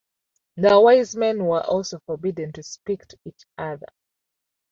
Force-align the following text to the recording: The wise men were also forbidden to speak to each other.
The 0.57 0.79
wise 0.81 1.15
men 1.15 1.45
were 1.45 1.61
also 1.61 1.99
forbidden 2.07 2.51
to 2.53 2.63
speak 2.63 3.05
to 3.05 3.19
each 3.23 3.45
other. 3.59 3.89